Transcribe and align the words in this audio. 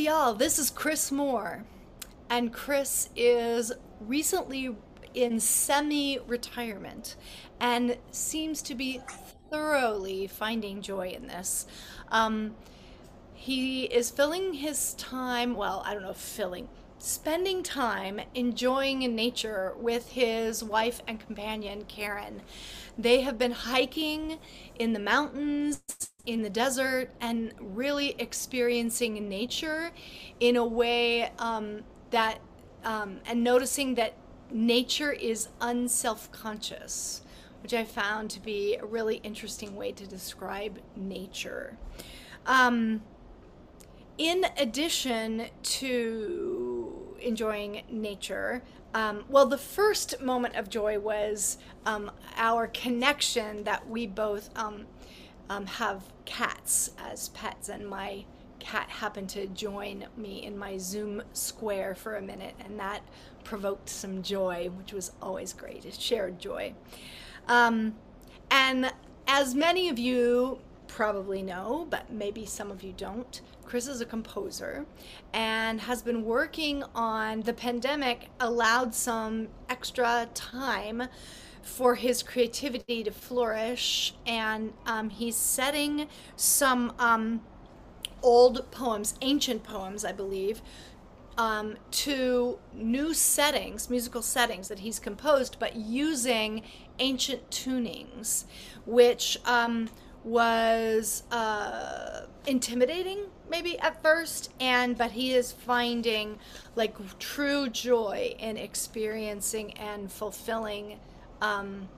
Y'all, 0.00 0.32
this 0.32 0.58
is 0.58 0.70
Chris 0.70 1.10
Mohr. 1.10 1.64
And 2.30 2.54
Chris 2.54 3.10
is 3.14 3.70
recently 4.00 4.74
in 5.12 5.38
semi 5.38 6.18
retirement 6.26 7.16
and 7.60 7.98
seems 8.10 8.62
to 8.62 8.74
be 8.74 9.02
thoroughly 9.50 10.26
finding 10.26 10.80
joy 10.80 11.08
in 11.08 11.26
this. 11.26 11.66
Um, 12.08 12.54
he 13.40 13.84
is 13.84 14.10
filling 14.10 14.52
his 14.52 14.92
time, 14.94 15.54
well, 15.54 15.82
I 15.86 15.94
don't 15.94 16.02
know, 16.02 16.12
filling, 16.12 16.68
spending 16.98 17.62
time 17.62 18.20
enjoying 18.34 19.00
in 19.00 19.14
nature 19.14 19.72
with 19.78 20.10
his 20.10 20.62
wife 20.62 21.00
and 21.08 21.18
companion, 21.18 21.86
Karen. 21.88 22.42
They 22.98 23.22
have 23.22 23.38
been 23.38 23.52
hiking 23.52 24.38
in 24.78 24.92
the 24.92 24.98
mountains, 24.98 25.80
in 26.26 26.42
the 26.42 26.50
desert, 26.50 27.12
and 27.18 27.54
really 27.58 28.14
experiencing 28.18 29.26
nature 29.26 29.90
in 30.38 30.56
a 30.56 30.64
way 30.66 31.32
um, 31.38 31.80
that, 32.10 32.40
um, 32.84 33.20
and 33.24 33.42
noticing 33.42 33.94
that 33.94 34.12
nature 34.52 35.12
is 35.12 35.48
unself 35.62 36.30
conscious, 36.30 37.22
which 37.62 37.72
I 37.72 37.84
found 37.84 38.28
to 38.32 38.40
be 38.40 38.76
a 38.76 38.84
really 38.84 39.16
interesting 39.24 39.76
way 39.76 39.92
to 39.92 40.06
describe 40.06 40.78
nature. 40.94 41.78
Um, 42.44 43.00
in 44.20 44.44
addition 44.58 45.46
to 45.62 47.16
enjoying 47.22 47.80
nature, 47.90 48.62
um, 48.92 49.24
well, 49.30 49.46
the 49.46 49.56
first 49.56 50.20
moment 50.20 50.56
of 50.56 50.68
joy 50.68 50.98
was 50.98 51.56
um, 51.86 52.10
our 52.36 52.66
connection 52.66 53.64
that 53.64 53.88
we 53.88 54.06
both 54.06 54.50
um, 54.56 54.84
um 55.48 55.64
have 55.64 56.02
cats 56.26 56.90
as 56.98 57.30
pets, 57.30 57.70
and 57.70 57.88
my 57.88 58.26
cat 58.58 58.90
happened 58.90 59.30
to 59.30 59.46
join 59.46 60.04
me 60.18 60.44
in 60.44 60.58
my 60.58 60.76
Zoom 60.76 61.22
square 61.32 61.94
for 61.94 62.16
a 62.16 62.22
minute, 62.22 62.54
and 62.62 62.78
that 62.78 63.00
provoked 63.42 63.88
some 63.88 64.22
joy, 64.22 64.68
which 64.76 64.92
was 64.92 65.12
always 65.22 65.54
great. 65.54 65.86
It 65.86 65.94
shared 65.94 66.38
joy. 66.38 66.74
Um, 67.48 67.94
and 68.50 68.92
as 69.26 69.54
many 69.54 69.88
of 69.88 69.98
you 69.98 70.58
probably 71.00 71.40
know, 71.40 71.86
but 71.88 72.12
maybe 72.12 72.44
some 72.44 72.70
of 72.70 72.82
you 72.82 72.92
don't, 72.94 73.40
Chris 73.64 73.86
is 73.86 74.02
a 74.02 74.04
composer 74.04 74.84
and 75.32 75.80
has 75.80 76.02
been 76.02 76.22
working 76.26 76.84
on 76.94 77.40
the 77.40 77.54
pandemic, 77.54 78.28
allowed 78.38 78.94
some 78.94 79.48
extra 79.70 80.28
time 80.34 81.04
for 81.62 81.94
his 81.94 82.22
creativity 82.22 83.02
to 83.02 83.10
flourish. 83.10 84.12
And 84.26 84.74
um, 84.84 85.08
he's 85.08 85.36
setting 85.36 86.06
some 86.36 86.92
um, 86.98 87.40
old 88.20 88.70
poems, 88.70 89.14
ancient 89.22 89.64
poems, 89.64 90.04
I 90.04 90.12
believe, 90.12 90.60
um, 91.38 91.78
to 91.92 92.58
new 92.74 93.14
settings, 93.14 93.88
musical 93.88 94.20
settings 94.20 94.68
that 94.68 94.80
he's 94.80 94.98
composed, 94.98 95.56
but 95.58 95.76
using 95.76 96.60
ancient 96.98 97.48
tunings, 97.48 98.44
which 98.84 99.38
um, 99.46 99.88
was 100.24 101.22
uh, 101.30 102.26
intimidating 102.46 103.26
maybe 103.50 103.78
at 103.80 104.02
first 104.02 104.52
and 104.60 104.96
but 104.96 105.12
he 105.12 105.34
is 105.34 105.50
finding 105.50 106.38
like 106.76 106.94
true 107.18 107.68
joy 107.68 108.34
in 108.38 108.56
experiencing 108.56 109.72
and 109.78 110.12
fulfilling 110.12 110.98
um, 111.40 111.88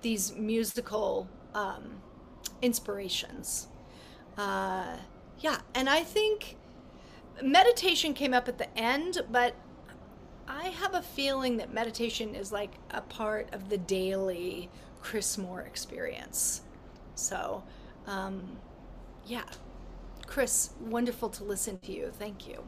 these 0.00 0.34
musical 0.34 1.28
um, 1.54 2.00
inspirations. 2.62 3.68
Uh, 4.36 4.96
yeah 5.40 5.58
and 5.74 5.88
i 5.88 6.02
think 6.02 6.56
meditation 7.42 8.12
came 8.14 8.34
up 8.34 8.48
at 8.48 8.58
the 8.58 8.78
end 8.78 9.18
but 9.30 9.54
i 10.46 10.68
have 10.68 10.94
a 10.94 11.02
feeling 11.02 11.56
that 11.56 11.72
meditation 11.72 12.34
is 12.34 12.50
like 12.50 12.72
a 12.90 13.00
part 13.00 13.48
of 13.52 13.68
the 13.68 13.78
daily 13.78 14.68
chris 15.00 15.36
mohr 15.36 15.64
experience 15.66 16.62
so 17.18 17.62
um, 18.06 18.58
yeah 19.26 19.44
Chris, 20.26 20.70
wonderful 20.80 21.30
to 21.30 21.44
listen 21.44 21.78
to 21.80 21.92
you. 21.92 22.12
Thank 22.18 22.46
you. 22.46 22.62